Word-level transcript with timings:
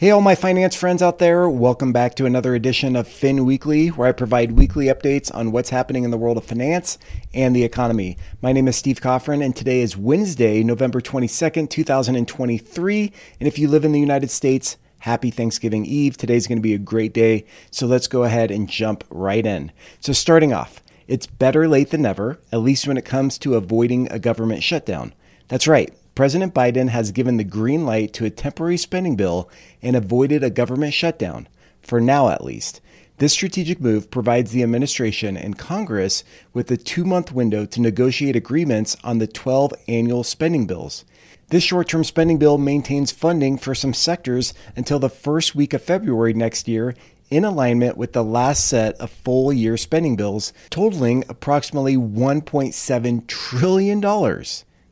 Hey, 0.00 0.10
all 0.12 0.22
my 0.22 0.34
finance 0.34 0.74
friends 0.74 1.02
out 1.02 1.18
there, 1.18 1.46
welcome 1.46 1.92
back 1.92 2.14
to 2.14 2.24
another 2.24 2.54
edition 2.54 2.96
of 2.96 3.06
Fin 3.06 3.44
Weekly, 3.44 3.88
where 3.88 4.08
I 4.08 4.12
provide 4.12 4.52
weekly 4.52 4.86
updates 4.86 5.30
on 5.34 5.52
what's 5.52 5.68
happening 5.68 6.04
in 6.04 6.10
the 6.10 6.16
world 6.16 6.38
of 6.38 6.44
finance 6.46 6.96
and 7.34 7.54
the 7.54 7.64
economy. 7.64 8.16
My 8.40 8.50
name 8.52 8.66
is 8.66 8.76
Steve 8.76 9.02
Coffrin, 9.02 9.44
and 9.44 9.54
today 9.54 9.82
is 9.82 9.98
Wednesday, 9.98 10.62
November 10.62 11.02
22nd, 11.02 11.68
2023. 11.68 13.12
And 13.40 13.46
if 13.46 13.58
you 13.58 13.68
live 13.68 13.84
in 13.84 13.92
the 13.92 14.00
United 14.00 14.30
States, 14.30 14.78
happy 15.00 15.30
Thanksgiving 15.30 15.84
Eve. 15.84 16.16
Today's 16.16 16.46
going 16.46 16.56
to 16.56 16.62
be 16.62 16.72
a 16.72 16.78
great 16.78 17.12
day, 17.12 17.44
so 17.70 17.86
let's 17.86 18.08
go 18.08 18.24
ahead 18.24 18.50
and 18.50 18.70
jump 18.70 19.04
right 19.10 19.44
in. 19.44 19.70
So, 20.00 20.14
starting 20.14 20.54
off, 20.54 20.82
it's 21.08 21.26
better 21.26 21.68
late 21.68 21.90
than 21.90 22.00
never, 22.00 22.38
at 22.50 22.60
least 22.60 22.88
when 22.88 22.96
it 22.96 23.04
comes 23.04 23.36
to 23.40 23.54
avoiding 23.54 24.10
a 24.10 24.18
government 24.18 24.62
shutdown. 24.62 25.12
That's 25.48 25.68
right. 25.68 25.92
President 26.20 26.52
Biden 26.52 26.90
has 26.90 27.12
given 27.12 27.38
the 27.38 27.44
green 27.44 27.86
light 27.86 28.12
to 28.12 28.26
a 28.26 28.30
temporary 28.30 28.76
spending 28.76 29.16
bill 29.16 29.48
and 29.80 29.96
avoided 29.96 30.44
a 30.44 30.50
government 30.50 30.92
shutdown, 30.92 31.48
for 31.80 31.98
now 31.98 32.28
at 32.28 32.44
least. 32.44 32.82
This 33.16 33.32
strategic 33.32 33.80
move 33.80 34.10
provides 34.10 34.50
the 34.50 34.62
administration 34.62 35.34
and 35.38 35.56
Congress 35.56 36.22
with 36.52 36.70
a 36.70 36.76
two 36.76 37.06
month 37.06 37.32
window 37.32 37.64
to 37.64 37.80
negotiate 37.80 38.36
agreements 38.36 38.98
on 39.02 39.16
the 39.16 39.26
12 39.26 39.72
annual 39.88 40.22
spending 40.22 40.66
bills. 40.66 41.06
This 41.48 41.64
short 41.64 41.88
term 41.88 42.04
spending 42.04 42.36
bill 42.36 42.58
maintains 42.58 43.12
funding 43.12 43.56
for 43.56 43.74
some 43.74 43.94
sectors 43.94 44.52
until 44.76 44.98
the 44.98 45.08
first 45.08 45.54
week 45.54 45.72
of 45.72 45.80
February 45.80 46.34
next 46.34 46.68
year, 46.68 46.94
in 47.30 47.46
alignment 47.46 47.96
with 47.96 48.12
the 48.12 48.22
last 48.22 48.66
set 48.66 48.94
of 48.96 49.08
full 49.08 49.54
year 49.54 49.78
spending 49.78 50.16
bills, 50.16 50.52
totaling 50.68 51.24
approximately 51.30 51.96
$1.7 51.96 53.26
trillion. 53.26 54.00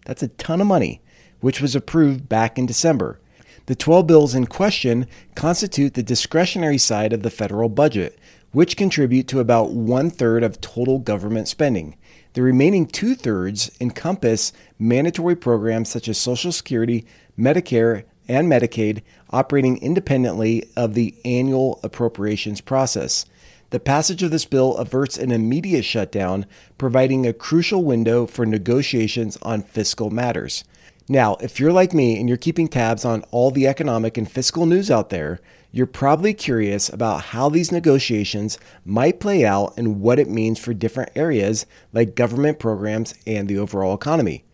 That's 0.06 0.23
a 0.23 0.29
ton 0.29 0.62
of 0.62 0.66
money 0.66 1.02
which 1.41 1.60
was 1.60 1.74
approved 1.74 2.28
back 2.28 2.59
in 2.59 2.66
December. 2.66 3.20
The 3.66 3.74
12 3.74 4.06
bills 4.06 4.34
in 4.34 4.46
question 4.46 5.06
constitute 5.34 5.95
the 5.95 6.02
discretionary 6.02 6.79
side 6.79 7.12
of 7.12 7.23
the 7.23 7.30
federal 7.30 7.69
budget, 7.69 8.19
which 8.52 8.77
contribute 8.77 9.29
to 9.29 9.40
about 9.40 9.73
one 9.73 10.10
third 10.10 10.43
of 10.43 10.60
total 10.60 10.99
government 10.99 11.49
spending. 11.49 11.96
The 12.32 12.43
remaining 12.43 12.87
two 12.87 13.15
thirds 13.15 13.71
encompass 13.80 14.52
mandatory 14.79 15.37
programs 15.37 15.88
such 15.88 16.09
as 16.09 16.18
Social 16.18 16.52
Security, 16.52 17.04
Medicare, 17.38 18.05
and 18.29 18.51
Medicaid 18.51 19.02
operating 19.30 19.79
independently 19.79 20.65
of 20.77 20.95
the 20.95 21.15
annual 21.24 21.80
appropriations 21.82 22.60
process. 22.60 23.24
The 23.71 23.80
passage 23.80 24.23
of 24.23 24.30
this 24.30 24.45
bill 24.45 24.77
averts 24.77 25.18
an 25.18 25.30
immediate 25.30 25.84
shutdown, 25.84 26.46
providing 26.79 27.27
a 27.27 27.34
crucial 27.34 27.84
window 27.84 28.27
for 28.27 28.46
negotiations 28.46 29.37
on 29.43 29.62
fiscal 29.62 30.10
matters. 30.10 30.65
Now, 31.10 31.37
if 31.40 31.59
you're 31.59 31.73
like 31.73 31.95
me 31.95 32.20
and 32.20 32.28
you're 32.28 32.37
keeping 32.37 32.68
tabs 32.68 33.04
on 33.04 33.24
all 33.30 33.51
the 33.51 33.66
economic 33.66 34.18
and 34.18 34.30
fiscal 34.30 34.66
news 34.66 34.90
out 34.90 35.09
there, 35.09 35.40
you're 35.73 35.87
probably 35.87 36.34
curious 36.34 36.90
about 36.90 37.24
how 37.26 37.48
these 37.48 37.73
negotiations 37.73 38.59
might 38.84 39.18
play 39.18 39.45
out 39.45 39.73
and 39.78 40.00
what 40.00 40.18
it 40.18 40.28
means 40.28 40.59
for 40.59 40.74
different 40.74 41.10
areas 41.15 41.65
like 41.95 42.15
government 42.15 42.59
programs 42.59 43.15
and 43.26 43.48
the 43.48 43.59
overall 43.59 43.95
economy. 43.95 44.45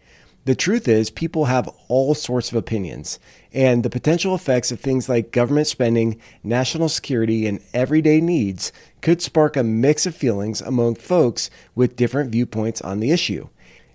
The 0.45 0.55
truth 0.55 0.87
is, 0.87 1.11
people 1.11 1.47
have 1.47 1.71
all 1.89 2.15
sorts 2.15 2.51
of 2.51 2.57
opinions, 2.57 3.19
and 3.53 3.83
the 3.83 3.89
potential 3.89 4.35
effects 4.35 4.71
of 4.71 4.79
things 4.79 5.09
like 5.09 5.33
government 5.33 5.67
spending, 5.67 6.21
national 6.43 6.91
security, 6.91 7.47
and 7.47 7.61
everyday 7.73 8.21
needs 8.21 8.71
could 9.01 9.23
spark 9.23 9.57
a 9.57 9.65
mix 9.65 10.05
of 10.05 10.15
feelings 10.15 10.61
among 10.61 10.97
folks 10.97 11.49
with 11.75 11.97
different 11.97 12.31
viewpoints 12.31 12.83
on 12.83 13.01
the 13.01 13.11
issue. 13.11 13.49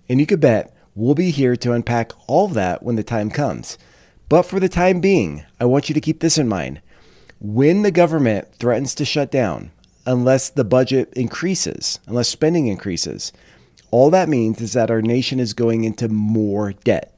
And 0.09 0.19
you 0.19 0.25
could 0.25 0.39
bet 0.39 0.75
We'll 0.99 1.15
be 1.15 1.31
here 1.31 1.55
to 1.55 1.71
unpack 1.71 2.11
all 2.27 2.47
of 2.47 2.55
that 2.55 2.83
when 2.83 2.97
the 2.97 3.05
time 3.05 3.29
comes. 3.29 3.77
But 4.27 4.43
for 4.43 4.59
the 4.59 4.67
time 4.67 4.99
being, 4.99 5.45
I 5.57 5.63
want 5.63 5.87
you 5.87 5.95
to 5.95 6.01
keep 6.01 6.19
this 6.19 6.37
in 6.37 6.49
mind. 6.49 6.81
When 7.39 7.83
the 7.83 7.89
government 7.89 8.53
threatens 8.55 8.93
to 8.95 9.05
shut 9.05 9.31
down, 9.31 9.71
unless 10.05 10.49
the 10.49 10.65
budget 10.65 11.13
increases, 11.13 12.01
unless 12.05 12.27
spending 12.27 12.67
increases, 12.67 13.31
all 13.91 14.09
that 14.09 14.27
means 14.27 14.59
is 14.59 14.73
that 14.73 14.91
our 14.91 15.01
nation 15.01 15.39
is 15.39 15.53
going 15.53 15.85
into 15.85 16.09
more 16.09 16.73
debt. 16.73 17.17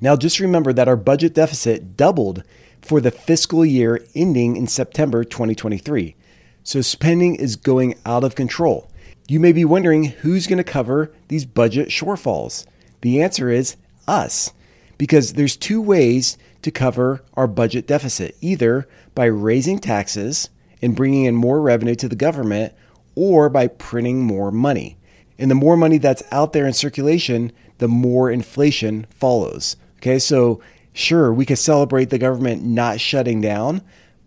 Now, 0.00 0.16
just 0.16 0.40
remember 0.40 0.72
that 0.72 0.88
our 0.88 0.96
budget 0.96 1.32
deficit 1.32 1.96
doubled 1.96 2.42
for 2.80 3.00
the 3.00 3.12
fiscal 3.12 3.64
year 3.64 4.04
ending 4.16 4.56
in 4.56 4.66
September 4.66 5.22
2023. 5.22 6.16
So 6.64 6.80
spending 6.80 7.36
is 7.36 7.54
going 7.54 7.94
out 8.04 8.24
of 8.24 8.34
control. 8.34 8.90
You 9.28 9.38
may 9.38 9.52
be 9.52 9.64
wondering 9.64 10.06
who's 10.06 10.48
going 10.48 10.58
to 10.58 10.64
cover 10.64 11.14
these 11.28 11.44
budget 11.44 11.90
shortfalls. 11.90 12.66
The 13.02 13.22
answer 13.22 13.50
is 13.50 13.76
us, 14.08 14.52
because 14.96 15.34
there's 15.34 15.56
two 15.56 15.80
ways 15.80 16.38
to 16.62 16.70
cover 16.70 17.22
our 17.34 17.46
budget 17.46 17.86
deficit 17.86 18.36
either 18.40 18.88
by 19.14 19.26
raising 19.26 19.78
taxes 19.78 20.48
and 20.80 20.96
bringing 20.96 21.24
in 21.24 21.34
more 21.34 21.60
revenue 21.60 21.94
to 21.96 22.08
the 22.08 22.16
government, 22.16 22.72
or 23.14 23.48
by 23.48 23.66
printing 23.68 24.22
more 24.22 24.50
money. 24.50 24.96
And 25.38 25.50
the 25.50 25.54
more 25.54 25.76
money 25.76 25.98
that's 25.98 26.22
out 26.32 26.52
there 26.52 26.66
in 26.66 26.72
circulation, 26.72 27.52
the 27.78 27.88
more 27.88 28.30
inflation 28.30 29.06
follows. 29.10 29.76
Okay, 29.98 30.18
so 30.18 30.60
sure, 30.92 31.32
we 31.32 31.44
could 31.44 31.58
celebrate 31.58 32.10
the 32.10 32.18
government 32.18 32.64
not 32.64 33.00
shutting 33.00 33.40
down, 33.40 33.82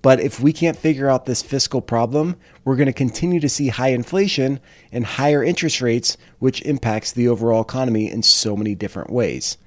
but 0.05 0.19
if 0.19 0.39
we 0.39 0.53
can't 0.53 0.77
figure 0.77 1.09
out 1.09 1.25
this 1.25 1.41
fiscal 1.41 1.81
problem, 1.81 2.35
we're 2.63 2.75
going 2.75 2.85
to 2.85 2.93
continue 2.93 3.39
to 3.39 3.49
see 3.49 3.69
high 3.69 3.87
inflation 3.87 4.59
and 4.91 5.03
higher 5.03 5.43
interest 5.43 5.81
rates, 5.81 6.15
which 6.37 6.61
impacts 6.61 7.11
the 7.11 7.27
overall 7.27 7.63
economy 7.63 8.11
in 8.11 8.21
so 8.21 8.55
many 8.55 8.75
different 8.75 9.09
ways. 9.09 9.57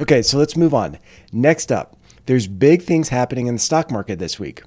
Okay, 0.00 0.22
so 0.22 0.38
let's 0.38 0.56
move 0.56 0.72
on. 0.72 0.98
Next 1.32 1.72
up, 1.72 1.96
there's 2.26 2.46
big 2.46 2.82
things 2.82 3.08
happening 3.08 3.48
in 3.48 3.56
the 3.56 3.60
stock 3.60 3.90
market 3.90 4.20
this 4.20 4.38
week. 4.38 4.62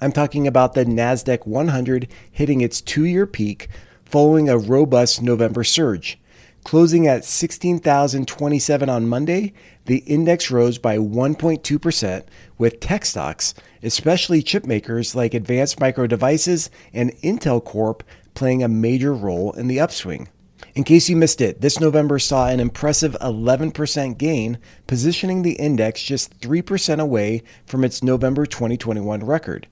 I'm 0.00 0.10
talking 0.10 0.48
about 0.48 0.74
the 0.74 0.84
NASDAQ 0.84 1.46
100 1.46 2.08
hitting 2.28 2.60
its 2.60 2.80
two 2.80 3.04
year 3.04 3.28
peak 3.28 3.68
following 4.04 4.48
a 4.48 4.58
robust 4.58 5.22
November 5.22 5.62
surge. 5.62 6.18
Closing 6.64 7.06
at 7.06 7.24
16,027 7.24 8.88
on 8.88 9.08
Monday, 9.08 9.54
the 9.86 9.98
index 9.98 10.50
rose 10.50 10.78
by 10.78 10.98
1.2%, 10.98 12.22
with 12.58 12.80
tech 12.80 13.04
stocks, 13.04 13.54
especially 13.82 14.42
chip 14.42 14.66
makers 14.66 15.14
like 15.14 15.32
Advanced 15.32 15.80
Micro 15.80 16.06
Devices 16.06 16.70
and 16.92 17.12
Intel 17.22 17.64
Corp, 17.64 18.04
playing 18.34 18.62
a 18.62 18.68
major 18.68 19.14
role 19.14 19.52
in 19.52 19.68
the 19.68 19.80
upswing. 19.80 20.28
In 20.74 20.84
case 20.84 21.08
you 21.08 21.16
missed 21.16 21.40
it, 21.40 21.62
this 21.62 21.80
November 21.80 22.18
saw 22.18 22.48
an 22.48 22.60
impressive 22.60 23.16
11% 23.20 24.18
gain, 24.18 24.58
positioning 24.86 25.42
the 25.42 25.54
index 25.54 26.02
just 26.02 26.38
3% 26.40 27.00
away 27.00 27.42
from 27.66 27.84
its 27.84 28.02
November 28.02 28.46
2021 28.46 29.24
record. 29.24 29.66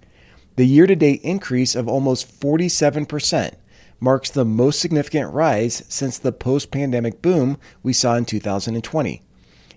The 0.57 0.67
year 0.67 0.87
to 0.87 0.97
date 0.97 1.21
increase 1.23 1.77
of 1.77 1.87
almost 1.87 2.41
47% 2.41 3.55
marks 4.01 4.31
the 4.31 4.45
most 4.45 4.81
significant 4.81 5.33
rise 5.33 5.83
since 5.89 6.19
the 6.19 6.33
post 6.33 6.71
pandemic 6.71 7.21
boom 7.23 7.59
we 7.83 7.93
saw 7.93 8.17
in 8.17 8.25
2020. 8.25 9.23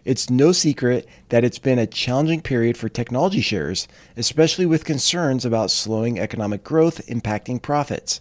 It's 0.04 0.30
no 0.30 0.52
secret 0.52 1.08
that 1.30 1.44
it's 1.44 1.60
been 1.60 1.78
a 1.78 1.86
challenging 1.86 2.42
period 2.42 2.76
for 2.76 2.90
technology 2.90 3.42
shares, 3.42 3.88
especially 4.18 4.66
with 4.66 4.84
concerns 4.84 5.46
about 5.46 5.70
slowing 5.70 6.18
economic 6.20 6.64
growth 6.64 7.06
impacting 7.08 7.62
profits. 7.62 8.20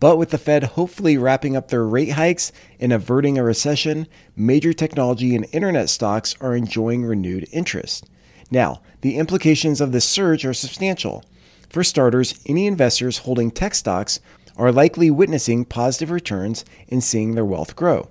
But 0.00 0.16
with 0.18 0.30
the 0.30 0.38
Fed 0.38 0.64
hopefully 0.64 1.16
wrapping 1.16 1.56
up 1.56 1.68
their 1.68 1.84
rate 1.84 2.10
hikes 2.10 2.50
and 2.80 2.92
averting 2.92 3.38
a 3.38 3.44
recession, 3.44 4.08
major 4.34 4.72
technology 4.72 5.36
and 5.36 5.46
internet 5.52 5.88
stocks 5.90 6.34
are 6.40 6.56
enjoying 6.56 7.04
renewed 7.04 7.46
interest. 7.52 8.10
Now, 8.50 8.82
the 9.02 9.16
implications 9.16 9.80
of 9.80 9.92
this 9.92 10.04
surge 10.04 10.44
are 10.44 10.52
substantial. 10.52 11.24
For 11.70 11.84
starters, 11.84 12.34
any 12.46 12.66
investors 12.66 13.18
holding 13.18 13.52
tech 13.52 13.76
stocks 13.76 14.18
are 14.56 14.72
likely 14.72 15.10
witnessing 15.10 15.64
positive 15.64 16.10
returns 16.10 16.64
and 16.88 17.02
seeing 17.02 17.34
their 17.34 17.44
wealth 17.44 17.76
grow. 17.76 18.08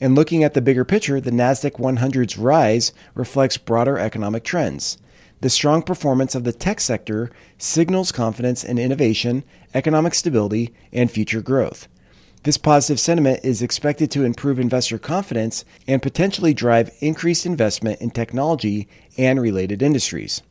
And 0.00 0.14
looking 0.14 0.44
at 0.44 0.54
the 0.54 0.60
bigger 0.60 0.84
picture, 0.84 1.20
the 1.20 1.30
NASDAQ 1.30 1.72
100's 1.72 2.36
rise 2.36 2.92
reflects 3.14 3.56
broader 3.56 3.98
economic 3.98 4.44
trends. 4.44 4.98
The 5.40 5.50
strong 5.50 5.82
performance 5.82 6.34
of 6.34 6.44
the 6.44 6.52
tech 6.52 6.80
sector 6.80 7.30
signals 7.58 8.12
confidence 8.12 8.64
in 8.64 8.78
innovation, 8.78 9.44
economic 9.74 10.14
stability, 10.14 10.74
and 10.92 11.10
future 11.10 11.42
growth. 11.42 11.88
This 12.42 12.58
positive 12.58 13.00
sentiment 13.00 13.40
is 13.42 13.60
expected 13.60 14.10
to 14.12 14.24
improve 14.24 14.60
investor 14.60 14.98
confidence 14.98 15.64
and 15.86 16.00
potentially 16.00 16.54
drive 16.54 16.90
increased 17.00 17.44
investment 17.44 18.00
in 18.00 18.10
technology 18.10 18.88
and 19.18 19.40
related 19.40 19.82
industries. 19.82 20.42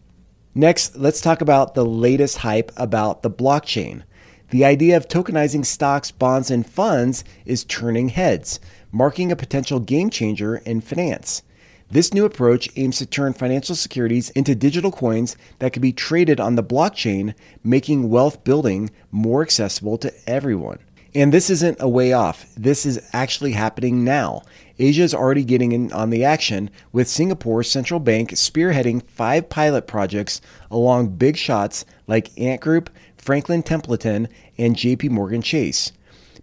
Next, 0.54 0.96
let's 0.98 1.22
talk 1.22 1.42
about 1.42 1.74
the 1.74 1.86
latest 1.86 2.40
hype 2.40 2.72
about 2.78 3.24
the 3.24 3.32
blockchain. 3.32 4.04
The 4.52 4.64
idea 4.64 4.96
of 4.96 5.08
tokenizing 5.08 5.66
stocks, 5.66 6.12
bonds, 6.12 6.52
and 6.52 6.66
funds 6.66 7.24
is 7.46 7.64
turning 7.64 8.10
heads, 8.10 8.60
marking 8.92 9.32
a 9.32 9.36
potential 9.36 9.80
game 9.80 10.10
changer 10.10 10.58
in 10.58 10.82
finance. 10.82 11.42
This 11.90 12.14
new 12.14 12.26
approach 12.26 12.70
aims 12.76 12.98
to 12.98 13.06
turn 13.06 13.34
financial 13.34 13.76
securities 13.76 14.32
into 14.32 14.56
digital 14.56 14.92
coins 14.92 15.38
that 15.60 15.74
can 15.74 15.82
be 15.82 15.94
traded 15.94 16.40
on 16.40 16.56
the 16.56 16.64
blockchain, 16.64 17.34
making 17.64 18.10
wealth 18.10 18.44
building 18.44 18.90
more 19.12 19.42
accessible 19.42 19.98
to 20.00 20.14
everyone. 20.28 20.80
And 21.14 21.32
this 21.32 21.50
isn't 21.50 21.78
a 21.80 21.88
way 21.88 22.12
off. 22.12 22.54
This 22.56 22.86
is 22.86 23.08
actually 23.14 23.54
happening 23.54 24.04
now. 24.04 24.42
Asia 24.78 25.04
is 25.04 25.14
already 25.14 25.46
getting 25.46 25.72
in 25.72 25.94
on 25.94 26.10
the 26.10 26.26
action, 26.26 26.70
with 26.92 27.08
Singapore's 27.08 27.72
central 27.72 28.02
bank 28.02 28.32
spearheading 28.32 29.02
five 29.02 29.48
pilot 29.48 29.88
projects 29.88 30.42
along 30.70 31.16
big 31.16 31.38
shots 31.38 31.86
like 32.08 32.38
Ant 32.38 32.60
Group, 32.60 32.90
Franklin 33.26 33.64
Templeton, 33.64 34.28
and 34.56 34.76
JP 34.76 35.10
Morgan 35.10 35.42
Chase. 35.42 35.92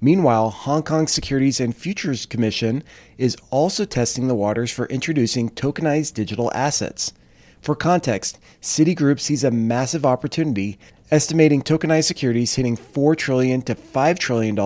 Meanwhile, 0.00 0.50
Hong 0.50 0.82
Kong 0.82 1.06
Securities 1.06 1.60
and 1.60 1.76
Futures 1.76 2.26
Commission 2.26 2.82
is 3.16 3.36
also 3.50 3.84
testing 3.84 4.26
the 4.26 4.34
waters 4.34 4.72
for 4.72 4.86
introducing 4.86 5.48
tokenized 5.48 6.14
digital 6.14 6.50
assets. 6.56 7.12
For 7.60 7.76
context, 7.76 8.36
Citigroup 8.60 9.20
sees 9.20 9.44
a 9.44 9.52
massive 9.52 10.04
opportunity 10.04 10.76
estimating 11.12 11.62
tokenized 11.62 12.06
securities 12.06 12.56
hitting 12.56 12.74
4 12.74 13.14
trillion 13.14 13.62
to 13.62 13.76
$5 13.76 14.18
trillion 14.18 14.56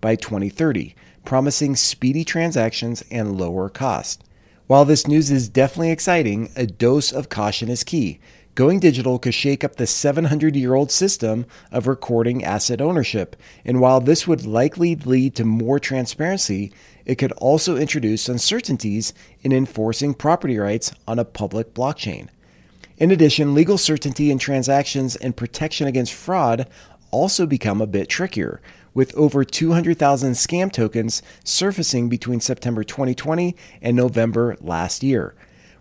by 0.00 0.16
2030, 0.16 0.96
promising 1.24 1.76
speedy 1.76 2.24
transactions 2.24 3.04
and 3.08 3.38
lower 3.38 3.68
cost. 3.68 4.24
While 4.66 4.84
this 4.84 5.06
news 5.06 5.30
is 5.30 5.48
definitely 5.48 5.92
exciting, 5.92 6.50
a 6.56 6.66
dose 6.66 7.12
of 7.12 7.28
caution 7.28 7.68
is 7.68 7.84
key. 7.84 8.18
Going 8.54 8.80
digital 8.80 9.18
could 9.18 9.32
shake 9.32 9.64
up 9.64 9.76
the 9.76 9.86
700 9.86 10.54
year 10.56 10.74
old 10.74 10.90
system 10.90 11.46
of 11.70 11.86
recording 11.86 12.44
asset 12.44 12.82
ownership, 12.82 13.34
and 13.64 13.80
while 13.80 13.98
this 13.98 14.28
would 14.28 14.44
likely 14.44 14.94
lead 14.94 15.34
to 15.36 15.44
more 15.46 15.80
transparency, 15.80 16.70
it 17.06 17.14
could 17.14 17.32
also 17.32 17.78
introduce 17.78 18.28
uncertainties 18.28 19.14
in 19.40 19.52
enforcing 19.52 20.12
property 20.12 20.58
rights 20.58 20.92
on 21.08 21.18
a 21.18 21.24
public 21.24 21.72
blockchain. 21.72 22.28
In 22.98 23.10
addition, 23.10 23.54
legal 23.54 23.78
certainty 23.78 24.30
in 24.30 24.38
transactions 24.38 25.16
and 25.16 25.34
protection 25.34 25.86
against 25.86 26.12
fraud 26.12 26.68
also 27.10 27.46
become 27.46 27.80
a 27.80 27.86
bit 27.86 28.10
trickier, 28.10 28.60
with 28.92 29.14
over 29.14 29.44
200,000 29.44 30.32
scam 30.32 30.70
tokens 30.70 31.22
surfacing 31.42 32.10
between 32.10 32.40
September 32.40 32.84
2020 32.84 33.56
and 33.80 33.96
November 33.96 34.58
last 34.60 35.02
year. 35.02 35.34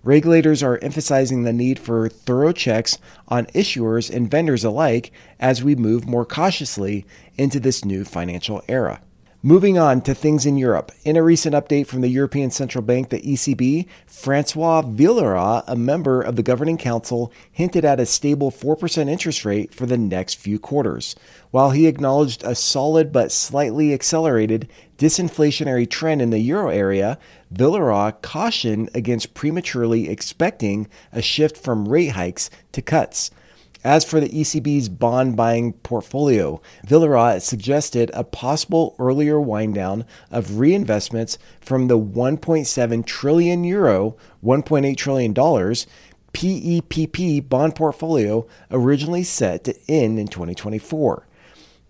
Regulators 0.04 0.64
are 0.64 0.80
emphasizing 0.82 1.44
the 1.44 1.54
need 1.54 1.78
for 1.78 2.10
thorough 2.10 2.52
checks 2.52 2.98
on 3.28 3.46
issuers 3.48 4.14
and 4.14 4.32
vendors 4.32 4.64
alike 4.64 5.12
as 5.40 5.64
we 5.64 5.76
move 5.76 6.08
more 6.08 6.26
cautiously 6.26 7.06
into 7.38 7.60
this 7.60 7.86
new 7.86 8.04
financial 8.04 8.64
era. 8.68 9.02
Moving 9.44 9.76
on 9.76 10.02
to 10.02 10.14
things 10.14 10.46
in 10.46 10.56
Europe. 10.56 10.92
In 11.04 11.18
a 11.18 11.24
recent 11.24 11.56
update 11.56 11.88
from 11.88 12.02
the 12.02 12.10
European 12.10 12.52
Central 12.52 12.84
Bank, 12.84 13.10
the 13.10 13.20
ECB, 13.22 13.88
Francois 14.06 14.84
Villeroy, 14.84 15.64
a 15.66 15.76
member 15.76 16.22
of 16.22 16.36
the 16.36 16.44
governing 16.44 16.78
council, 16.78 17.34
hinted 17.52 17.84
at 17.84 18.00
a 18.00 18.06
stable 18.06 18.52
4% 18.52 19.10
interest 19.10 19.44
rate 19.44 19.74
for 19.74 19.88
the 19.88 19.98
next 19.98 20.36
few 20.36 20.60
quarters. 20.60 21.16
While 21.50 21.72
he 21.72 21.88
acknowledged 21.88 22.44
a 22.44 22.54
solid 22.54 23.12
but 23.12 23.32
slightly 23.32 23.96
accelerated 23.96 24.70
disinflationary 25.00 25.90
trend 25.90 26.22
in 26.22 26.30
the 26.30 26.38
euro 26.38 26.70
area, 26.70 27.18
Villeroy 27.50 28.12
cautioned 28.22 28.92
against 28.94 29.34
prematurely 29.34 30.08
expecting 30.08 30.88
a 31.12 31.24
shift 31.24 31.58
from 31.58 31.90
rate 31.90 32.12
hikes 32.12 32.52
to 32.74 32.84
cuts. 32.84 33.32
As 33.84 34.06
for 34.06 34.20
the 34.20 34.30
ECB's 34.30 34.90
bond 34.90 35.36
buying 35.36 35.74
portfolio, 35.74 36.62
Villeroy 36.86 37.40
suggested 37.40 38.12
a 38.14 38.24
possible 38.24 38.96
earlier 39.00 39.42
wind 39.42 39.74
down 39.74 40.06
of 40.30 40.50
reinvestments 40.50 41.40
from 41.60 41.88
the 41.88 41.98
1.7 41.98 43.06
trillion 43.06 43.64
euro, 43.64 44.16
1.8 44.44 44.96
trillion 44.98 45.34
dollars 45.34 45.88
PEPP 46.34 47.50
bond 47.50 47.76
portfolio 47.76 48.48
originally 48.70 49.24
set 49.24 49.64
to 49.66 49.76
end 49.90 50.18
in 50.20 50.28
2024. 50.28 51.28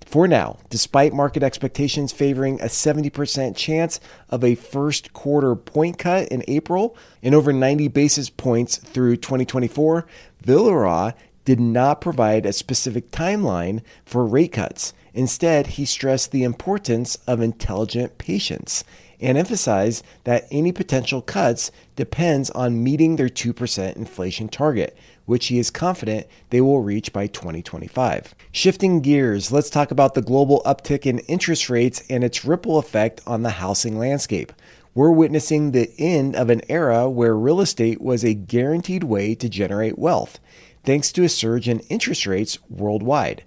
For 0.05 0.27
now, 0.27 0.57
despite 0.69 1.13
market 1.13 1.43
expectations 1.43 2.11
favoring 2.11 2.59
a 2.59 2.65
70% 2.65 3.55
chance 3.55 3.99
of 4.29 4.43
a 4.43 4.55
first 4.55 5.13
quarter 5.13 5.55
point 5.55 5.97
cut 5.97 6.27
in 6.29 6.43
April 6.47 6.97
and 7.21 7.35
over 7.35 7.53
90 7.53 7.87
basis 7.89 8.29
points 8.29 8.77
through 8.77 9.17
2024, 9.17 10.05
Villeroy 10.43 11.11
did 11.45 11.59
not 11.59 12.01
provide 12.01 12.45
a 12.45 12.53
specific 12.53 13.11
timeline 13.11 13.81
for 14.05 14.25
rate 14.25 14.51
cuts. 14.53 14.93
Instead, 15.13 15.67
he 15.67 15.85
stressed 15.85 16.31
the 16.31 16.43
importance 16.43 17.17
of 17.27 17.41
intelligent 17.41 18.17
patience 18.17 18.83
and 19.19 19.37
emphasized 19.37 20.03
that 20.23 20.47
any 20.49 20.71
potential 20.71 21.21
cuts 21.21 21.71
depends 21.95 22.49
on 22.51 22.83
meeting 22.83 23.15
their 23.15 23.29
2% 23.29 23.95
inflation 23.95 24.49
target, 24.49 24.97
which 25.25 25.47
he 25.47 25.59
is 25.59 25.69
confident 25.69 26.25
they 26.49 26.59
will 26.59 26.81
reach 26.81 27.13
by 27.13 27.27
2025. 27.27 28.33
Shifting 28.51 28.99
gears, 29.01 29.51
let's 29.51 29.69
talk 29.69 29.91
about 29.91 30.15
the 30.15 30.21
global 30.21 30.61
uptick 30.65 31.05
in 31.05 31.19
interest 31.19 31.69
rates 31.69 32.03
and 32.09 32.23
its 32.23 32.43
ripple 32.43 32.79
effect 32.79 33.21
on 33.27 33.43
the 33.43 33.51
housing 33.51 33.97
landscape. 33.97 34.51
We're 34.93 35.11
witnessing 35.11 35.71
the 35.71 35.89
end 35.99 36.35
of 36.35 36.49
an 36.49 36.61
era 36.67 37.09
where 37.09 37.37
real 37.37 37.61
estate 37.61 38.01
was 38.01 38.25
a 38.25 38.33
guaranteed 38.33 39.03
way 39.03 39.35
to 39.35 39.47
generate 39.47 39.97
wealth 39.97 40.39
thanks 40.83 41.11
to 41.11 41.23
a 41.23 41.29
surge 41.29 41.67
in 41.69 41.79
interest 41.81 42.25
rates 42.25 42.57
worldwide. 42.69 43.43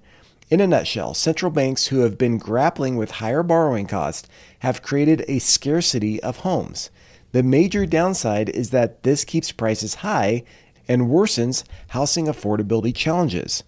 In 0.50 0.60
a 0.60 0.66
nutshell, 0.66 1.14
central 1.14 1.50
banks 1.50 1.86
who 1.86 2.00
have 2.00 2.18
been 2.18 2.38
grappling 2.38 2.96
with 2.96 3.12
higher 3.12 3.42
borrowing 3.42 3.86
costs 3.86 4.28
have 4.60 4.82
created 4.82 5.24
a 5.26 5.38
scarcity 5.38 6.22
of 6.22 6.38
homes. 6.38 6.90
The 7.32 7.42
major 7.42 7.86
downside 7.86 8.48
is 8.50 8.70
that 8.70 9.02
this 9.02 9.24
keeps 9.24 9.52
prices 9.52 9.96
high 9.96 10.44
and 10.86 11.08
worsens 11.08 11.64
housing 11.88 12.26
affordability 12.26 12.94
challenges. 12.94 13.64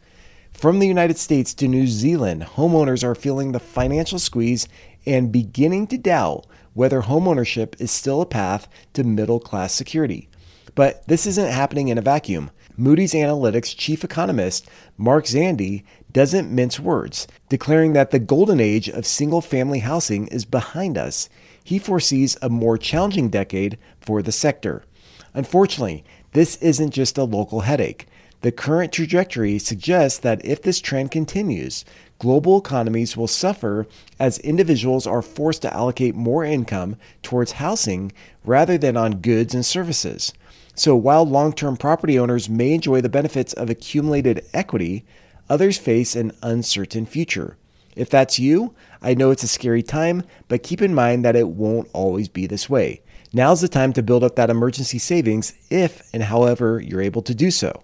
From 0.52 0.78
the 0.78 0.86
United 0.86 1.18
States 1.18 1.52
to 1.54 1.68
New 1.68 1.86
Zealand, 1.86 2.42
homeowners 2.42 3.02
are 3.02 3.14
feeling 3.14 3.52
the 3.52 3.58
financial 3.58 4.18
squeeze 4.18 4.68
and 5.04 5.32
beginning 5.32 5.86
to 5.88 5.98
doubt 5.98 6.46
whether 6.74 7.02
homeownership 7.02 7.80
is 7.80 7.90
still 7.90 8.20
a 8.20 8.26
path 8.26 8.68
to 8.92 9.02
middle 9.02 9.40
class 9.40 9.72
security. 9.72 10.28
But 10.74 11.06
this 11.08 11.26
isn't 11.26 11.50
happening 11.50 11.88
in 11.88 11.98
a 11.98 12.02
vacuum. 12.02 12.50
Moody's 12.78 13.14
Analytics 13.14 13.74
chief 13.74 14.04
economist 14.04 14.68
Mark 14.98 15.24
Zandi 15.24 15.82
doesn't 16.12 16.54
mince 16.54 16.78
words, 16.78 17.26
declaring 17.48 17.94
that 17.94 18.10
the 18.10 18.18
golden 18.18 18.60
age 18.60 18.90
of 18.90 19.06
single 19.06 19.40
family 19.40 19.78
housing 19.78 20.26
is 20.26 20.44
behind 20.44 20.98
us. 20.98 21.30
He 21.64 21.78
foresees 21.78 22.36
a 22.42 22.50
more 22.50 22.76
challenging 22.76 23.30
decade 23.30 23.78
for 23.98 24.20
the 24.20 24.32
sector. 24.32 24.84
Unfortunately, 25.32 26.04
this 26.32 26.56
isn't 26.56 26.90
just 26.90 27.16
a 27.16 27.24
local 27.24 27.60
headache. 27.60 28.08
The 28.42 28.52
current 28.52 28.92
trajectory 28.92 29.58
suggests 29.58 30.18
that 30.18 30.44
if 30.44 30.60
this 30.60 30.80
trend 30.80 31.10
continues, 31.10 31.84
global 32.18 32.58
economies 32.58 33.16
will 33.16 33.26
suffer 33.26 33.86
as 34.20 34.38
individuals 34.40 35.06
are 35.06 35.22
forced 35.22 35.62
to 35.62 35.72
allocate 35.72 36.14
more 36.14 36.44
income 36.44 36.96
towards 37.22 37.52
housing 37.52 38.12
rather 38.44 38.76
than 38.76 38.96
on 38.98 39.22
goods 39.22 39.54
and 39.54 39.64
services. 39.64 40.34
So 40.76 40.94
while 40.94 41.24
long 41.24 41.54
term 41.54 41.76
property 41.76 42.18
owners 42.18 42.48
may 42.48 42.72
enjoy 42.72 43.00
the 43.00 43.08
benefits 43.08 43.54
of 43.54 43.70
accumulated 43.70 44.44
equity, 44.52 45.04
others 45.48 45.78
face 45.78 46.14
an 46.14 46.32
uncertain 46.42 47.06
future. 47.06 47.56
If 47.96 48.10
that's 48.10 48.38
you, 48.38 48.74
I 49.00 49.14
know 49.14 49.30
it's 49.30 49.42
a 49.42 49.48
scary 49.48 49.82
time, 49.82 50.22
but 50.48 50.62
keep 50.62 50.82
in 50.82 50.94
mind 50.94 51.24
that 51.24 51.34
it 51.34 51.48
won't 51.48 51.88
always 51.94 52.28
be 52.28 52.46
this 52.46 52.68
way. 52.68 53.00
Now's 53.32 53.62
the 53.62 53.68
time 53.68 53.94
to 53.94 54.02
build 54.02 54.22
up 54.22 54.36
that 54.36 54.50
emergency 54.50 54.98
savings 54.98 55.54
if 55.70 56.02
and 56.12 56.24
however 56.24 56.78
you're 56.78 57.00
able 57.00 57.22
to 57.22 57.34
do 57.34 57.50
so. 57.50 57.82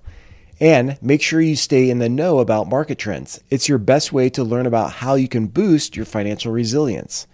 And 0.60 0.98
make 1.02 1.22
sure 1.22 1.40
you 1.40 1.56
stay 1.56 1.88
in 1.88 1.98
the 1.98 2.10
know 2.10 2.40
about 2.40 2.68
market 2.68 2.98
trends. 2.98 3.42
It's 3.48 3.70
your 3.70 3.78
best 3.78 4.12
way 4.12 4.28
to 4.30 4.44
learn 4.44 4.66
about 4.66 4.92
how 4.92 5.14
you 5.14 5.28
can 5.28 5.46
boost 5.46 5.96
your 5.96 6.04
financial 6.04 6.52
resilience. 6.52 7.26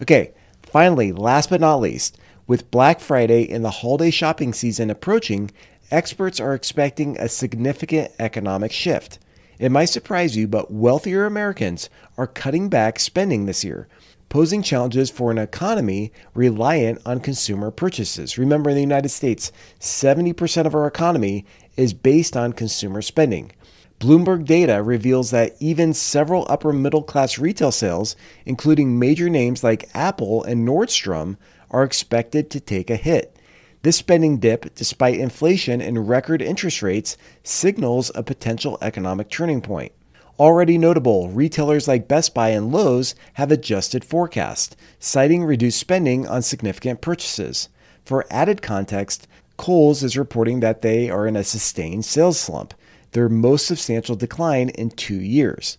Okay, 0.00 0.32
finally, 0.62 1.10
last 1.10 1.50
but 1.50 1.60
not 1.60 1.80
least, 1.80 2.18
with 2.46 2.70
Black 2.70 3.00
Friday 3.00 3.50
and 3.50 3.64
the 3.64 3.70
holiday 3.70 4.10
shopping 4.10 4.52
season 4.52 4.90
approaching, 4.90 5.50
experts 5.90 6.40
are 6.40 6.54
expecting 6.54 7.18
a 7.18 7.28
significant 7.28 8.12
economic 8.18 8.72
shift. 8.72 9.18
It 9.58 9.72
might 9.72 9.86
surprise 9.86 10.36
you, 10.36 10.46
but 10.46 10.70
wealthier 10.70 11.24
Americans 11.24 11.88
are 12.18 12.26
cutting 12.26 12.68
back 12.68 12.98
spending 12.98 13.46
this 13.46 13.64
year, 13.64 13.88
posing 14.28 14.62
challenges 14.62 15.10
for 15.10 15.30
an 15.30 15.38
economy 15.38 16.12
reliant 16.34 17.00
on 17.06 17.20
consumer 17.20 17.70
purchases. 17.70 18.36
Remember, 18.36 18.70
in 18.70 18.76
the 18.76 18.82
United 18.82 19.08
States, 19.08 19.50
70% 19.80 20.66
of 20.66 20.74
our 20.74 20.86
economy 20.86 21.46
is 21.76 21.94
based 21.94 22.36
on 22.36 22.52
consumer 22.52 23.00
spending. 23.00 23.52
Bloomberg 23.98 24.44
data 24.44 24.82
reveals 24.82 25.30
that 25.30 25.56
even 25.58 25.94
several 25.94 26.46
upper 26.50 26.70
middle 26.70 27.02
class 27.02 27.38
retail 27.38 27.72
sales, 27.72 28.14
including 28.44 28.98
major 28.98 29.30
names 29.30 29.64
like 29.64 29.88
Apple 29.94 30.44
and 30.44 30.68
Nordstrom, 30.68 31.38
are 31.70 31.84
expected 31.84 32.50
to 32.50 32.60
take 32.60 32.90
a 32.90 32.96
hit. 32.96 33.36
This 33.82 33.96
spending 33.96 34.38
dip, 34.38 34.74
despite 34.74 35.20
inflation 35.20 35.80
and 35.80 36.08
record 36.08 36.42
interest 36.42 36.82
rates, 36.82 37.16
signals 37.42 38.10
a 38.14 38.22
potential 38.22 38.78
economic 38.82 39.30
turning 39.30 39.60
point. 39.60 39.92
Already 40.38 40.76
notable, 40.76 41.30
retailers 41.30 41.88
like 41.88 42.08
Best 42.08 42.34
Buy 42.34 42.50
and 42.50 42.70
Lowe's 42.70 43.14
have 43.34 43.50
adjusted 43.50 44.04
forecasts, 44.04 44.76
citing 44.98 45.44
reduced 45.44 45.78
spending 45.78 46.26
on 46.26 46.42
significant 46.42 47.00
purchases. 47.00 47.68
For 48.04 48.26
added 48.30 48.60
context, 48.60 49.26
Kohl's 49.56 50.02
is 50.02 50.18
reporting 50.18 50.60
that 50.60 50.82
they 50.82 51.08
are 51.08 51.26
in 51.26 51.36
a 51.36 51.44
sustained 51.44 52.04
sales 52.04 52.38
slump, 52.38 52.74
their 53.12 53.28
most 53.28 53.66
substantial 53.66 54.14
decline 54.14 54.68
in 54.70 54.90
two 54.90 55.20
years. 55.20 55.78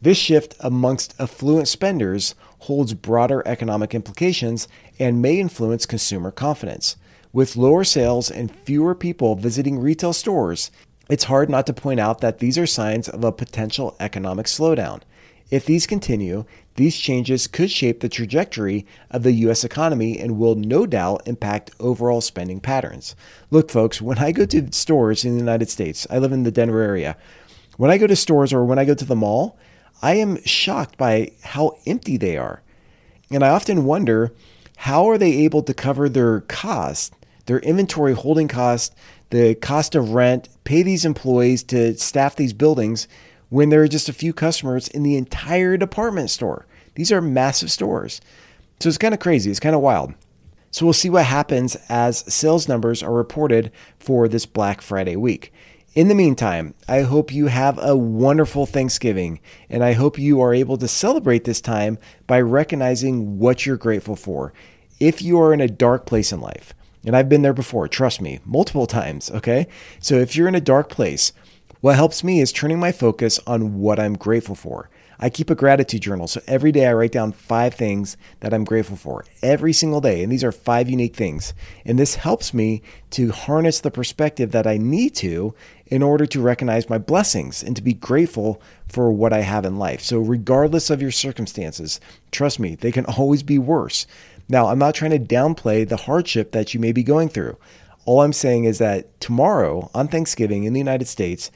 This 0.00 0.18
shift 0.18 0.54
amongst 0.60 1.14
affluent 1.18 1.66
spenders 1.66 2.34
holds 2.60 2.94
broader 2.94 3.42
economic 3.46 3.94
implications 3.94 4.68
and 4.98 5.22
may 5.22 5.38
influence 5.40 5.86
consumer 5.86 6.30
confidence. 6.30 6.96
With 7.32 7.56
lower 7.56 7.84
sales 7.84 8.30
and 8.30 8.50
fewer 8.50 8.94
people 8.94 9.34
visiting 9.34 9.78
retail 9.78 10.12
stores, 10.12 10.70
it's 11.08 11.24
hard 11.24 11.50
not 11.50 11.66
to 11.66 11.72
point 11.72 12.00
out 12.00 12.20
that 12.20 12.38
these 12.38 12.58
are 12.58 12.66
signs 12.66 13.08
of 13.08 13.22
a 13.22 13.30
potential 13.30 13.94
economic 14.00 14.46
slowdown. 14.46 15.02
If 15.50 15.64
these 15.64 15.86
continue, 15.86 16.44
these 16.74 16.96
changes 16.96 17.46
could 17.46 17.70
shape 17.70 18.00
the 18.00 18.08
trajectory 18.08 18.84
of 19.10 19.22
the 19.22 19.32
US 19.32 19.62
economy 19.62 20.18
and 20.18 20.38
will 20.38 20.56
no 20.56 20.86
doubt 20.86 21.22
impact 21.26 21.70
overall 21.78 22.20
spending 22.20 22.58
patterns. 22.58 23.14
Look, 23.50 23.70
folks, 23.70 24.02
when 24.02 24.18
I 24.18 24.32
go 24.32 24.44
to 24.46 24.72
stores 24.72 25.24
in 25.24 25.32
the 25.32 25.38
United 25.38 25.70
States, 25.70 26.06
I 26.10 26.18
live 26.18 26.32
in 26.32 26.42
the 26.42 26.50
Denver 26.50 26.80
area. 26.80 27.16
When 27.76 27.90
I 27.90 27.98
go 27.98 28.06
to 28.06 28.16
stores 28.16 28.52
or 28.52 28.64
when 28.64 28.78
I 28.78 28.84
go 28.84 28.94
to 28.94 29.04
the 29.04 29.14
mall, 29.14 29.56
I 30.02 30.14
am 30.14 30.42
shocked 30.44 30.96
by 30.96 31.32
how 31.42 31.78
empty 31.86 32.16
they 32.16 32.36
are. 32.36 32.62
And 33.30 33.42
I 33.42 33.48
often 33.48 33.84
wonder 33.84 34.32
how 34.76 35.08
are 35.08 35.18
they 35.18 35.32
able 35.38 35.62
to 35.62 35.74
cover 35.74 36.08
their 36.08 36.42
cost, 36.42 37.14
their 37.46 37.60
inventory 37.60 38.14
holding 38.14 38.48
cost, 38.48 38.94
the 39.30 39.54
cost 39.56 39.94
of 39.94 40.10
rent, 40.10 40.48
pay 40.64 40.82
these 40.82 41.04
employees 41.04 41.62
to 41.64 41.96
staff 41.96 42.36
these 42.36 42.52
buildings 42.52 43.08
when 43.48 43.70
there 43.70 43.82
are 43.82 43.88
just 43.88 44.08
a 44.08 44.12
few 44.12 44.32
customers 44.32 44.88
in 44.88 45.02
the 45.02 45.16
entire 45.16 45.76
department 45.76 46.30
store. 46.30 46.66
These 46.94 47.12
are 47.12 47.20
massive 47.20 47.70
stores. 47.70 48.20
So 48.80 48.88
it's 48.88 48.98
kind 48.98 49.14
of 49.14 49.20
crazy. 49.20 49.50
It's 49.50 49.60
kind 49.60 49.74
of 49.74 49.80
wild. 49.80 50.14
So 50.70 50.84
we'll 50.84 50.92
see 50.92 51.10
what 51.10 51.24
happens 51.24 51.76
as 51.88 52.18
sales 52.32 52.68
numbers 52.68 53.02
are 53.02 53.12
reported 53.12 53.72
for 53.98 54.28
this 54.28 54.44
Black 54.44 54.82
Friday 54.82 55.16
week. 55.16 55.52
In 55.96 56.08
the 56.08 56.14
meantime, 56.14 56.74
I 56.86 57.00
hope 57.00 57.32
you 57.32 57.46
have 57.46 57.78
a 57.78 57.96
wonderful 57.96 58.66
Thanksgiving 58.66 59.40
and 59.70 59.82
I 59.82 59.94
hope 59.94 60.18
you 60.18 60.42
are 60.42 60.52
able 60.52 60.76
to 60.76 60.86
celebrate 60.86 61.44
this 61.44 61.62
time 61.62 61.96
by 62.26 62.38
recognizing 62.42 63.38
what 63.38 63.64
you're 63.64 63.78
grateful 63.78 64.14
for. 64.14 64.52
If 65.00 65.22
you 65.22 65.40
are 65.40 65.54
in 65.54 65.62
a 65.62 65.68
dark 65.68 66.04
place 66.04 66.32
in 66.32 66.40
life, 66.42 66.74
and 67.02 67.16
I've 67.16 67.30
been 67.30 67.40
there 67.40 67.54
before, 67.54 67.88
trust 67.88 68.20
me, 68.20 68.40
multiple 68.44 68.86
times, 68.86 69.30
okay? 69.30 69.68
So 69.98 70.16
if 70.16 70.36
you're 70.36 70.48
in 70.48 70.54
a 70.54 70.60
dark 70.60 70.90
place, 70.90 71.32
what 71.80 71.96
helps 71.96 72.22
me 72.22 72.42
is 72.42 72.52
turning 72.52 72.78
my 72.78 72.92
focus 72.92 73.40
on 73.46 73.78
what 73.78 73.98
I'm 73.98 74.18
grateful 74.18 74.54
for. 74.54 74.90
I 75.18 75.30
keep 75.30 75.50
a 75.50 75.54
gratitude 75.54 76.02
journal. 76.02 76.26
So 76.26 76.40
every 76.46 76.72
day 76.72 76.86
I 76.86 76.92
write 76.92 77.12
down 77.12 77.32
five 77.32 77.74
things 77.74 78.16
that 78.40 78.52
I'm 78.52 78.64
grateful 78.64 78.96
for 78.96 79.24
every 79.42 79.72
single 79.72 80.00
day. 80.00 80.22
And 80.22 80.30
these 80.30 80.44
are 80.44 80.52
five 80.52 80.90
unique 80.90 81.16
things. 81.16 81.54
And 81.84 81.98
this 81.98 82.16
helps 82.16 82.52
me 82.52 82.82
to 83.10 83.30
harness 83.30 83.80
the 83.80 83.90
perspective 83.90 84.52
that 84.52 84.66
I 84.66 84.76
need 84.76 85.14
to 85.16 85.54
in 85.86 86.02
order 86.02 86.26
to 86.26 86.40
recognize 86.40 86.90
my 86.90 86.98
blessings 86.98 87.62
and 87.62 87.74
to 87.76 87.82
be 87.82 87.94
grateful 87.94 88.60
for 88.88 89.10
what 89.10 89.32
I 89.32 89.40
have 89.40 89.64
in 89.64 89.78
life. 89.78 90.02
So, 90.02 90.18
regardless 90.18 90.90
of 90.90 91.00
your 91.00 91.10
circumstances, 91.10 92.00
trust 92.32 92.58
me, 92.58 92.74
they 92.74 92.92
can 92.92 93.04
always 93.18 93.42
be 93.42 93.58
worse. 93.58 94.06
Now, 94.48 94.66
I'm 94.66 94.78
not 94.78 94.94
trying 94.94 95.10
to 95.12 95.18
downplay 95.18 95.88
the 95.88 95.96
hardship 95.96 96.52
that 96.52 96.74
you 96.74 96.80
may 96.80 96.92
be 96.92 97.02
going 97.02 97.28
through. 97.28 97.56
All 98.04 98.20
I'm 98.20 98.32
saying 98.32 98.64
is 98.64 98.78
that 98.78 99.20
tomorrow 99.20 99.90
on 99.92 100.06
Thanksgiving 100.06 100.64
in 100.64 100.72
the 100.72 100.78
United 100.78 101.08
States, 101.08 101.50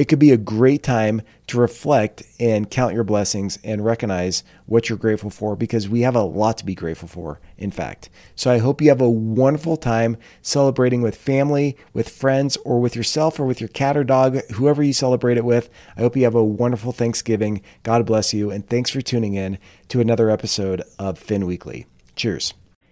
it 0.00 0.08
could 0.08 0.18
be 0.18 0.30
a 0.30 0.38
great 0.38 0.82
time 0.82 1.20
to 1.46 1.60
reflect 1.60 2.22
and 2.40 2.70
count 2.70 2.94
your 2.94 3.04
blessings 3.04 3.58
and 3.62 3.84
recognize 3.84 4.42
what 4.64 4.88
you're 4.88 4.96
grateful 4.96 5.28
for 5.28 5.54
because 5.54 5.90
we 5.90 6.00
have 6.00 6.16
a 6.16 6.22
lot 6.22 6.56
to 6.56 6.64
be 6.64 6.74
grateful 6.74 7.06
for, 7.06 7.38
in 7.58 7.70
fact. 7.70 8.08
So 8.34 8.50
I 8.50 8.56
hope 8.56 8.80
you 8.80 8.88
have 8.88 9.02
a 9.02 9.10
wonderful 9.10 9.76
time 9.76 10.16
celebrating 10.40 11.02
with 11.02 11.16
family, 11.16 11.76
with 11.92 12.08
friends, 12.08 12.56
or 12.64 12.80
with 12.80 12.96
yourself 12.96 13.38
or 13.38 13.44
with 13.44 13.60
your 13.60 13.68
cat 13.68 13.94
or 13.94 14.02
dog, 14.02 14.40
whoever 14.52 14.82
you 14.82 14.94
celebrate 14.94 15.36
it 15.36 15.44
with. 15.44 15.68
I 15.98 16.00
hope 16.00 16.16
you 16.16 16.24
have 16.24 16.34
a 16.34 16.42
wonderful 16.42 16.92
Thanksgiving. 16.92 17.60
God 17.82 18.06
bless 18.06 18.32
you. 18.32 18.50
And 18.50 18.66
thanks 18.66 18.88
for 18.88 19.02
tuning 19.02 19.34
in 19.34 19.58
to 19.88 20.00
another 20.00 20.30
episode 20.30 20.82
of 20.98 21.18
Fin 21.18 21.44
Weekly. 21.44 21.84
Cheers. 22.16 22.54